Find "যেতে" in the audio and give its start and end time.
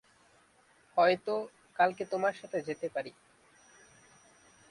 2.61-2.87